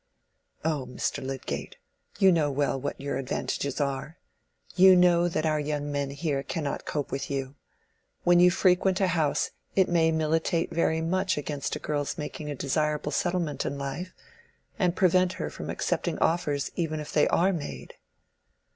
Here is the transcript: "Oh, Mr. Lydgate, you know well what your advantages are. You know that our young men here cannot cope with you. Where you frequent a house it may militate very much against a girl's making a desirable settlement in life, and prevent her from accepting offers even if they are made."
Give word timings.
"Oh, 0.65 0.87
Mr. 0.89 1.23
Lydgate, 1.23 1.77
you 2.17 2.31
know 2.31 2.49
well 2.49 2.81
what 2.81 2.99
your 2.99 3.17
advantages 3.17 3.79
are. 3.79 4.17
You 4.75 4.95
know 4.95 5.27
that 5.29 5.45
our 5.45 5.59
young 5.59 5.91
men 5.91 6.09
here 6.09 6.41
cannot 6.41 6.85
cope 6.85 7.11
with 7.11 7.29
you. 7.29 7.53
Where 8.23 8.35
you 8.39 8.49
frequent 8.49 8.99
a 8.99 9.09
house 9.09 9.51
it 9.75 9.87
may 9.87 10.11
militate 10.11 10.71
very 10.71 11.01
much 11.01 11.37
against 11.37 11.75
a 11.75 11.79
girl's 11.79 12.17
making 12.17 12.49
a 12.49 12.55
desirable 12.55 13.11
settlement 13.11 13.63
in 13.63 13.77
life, 13.77 14.11
and 14.79 14.95
prevent 14.95 15.33
her 15.33 15.51
from 15.51 15.69
accepting 15.69 16.17
offers 16.17 16.71
even 16.75 16.99
if 16.99 17.13
they 17.13 17.27
are 17.27 17.53
made." 17.53 17.93